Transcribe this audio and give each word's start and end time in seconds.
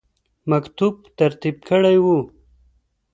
مکتوب 0.49 0.93
ترتیب 1.17 1.57
کړی 1.69 1.97
وو. 2.03 2.17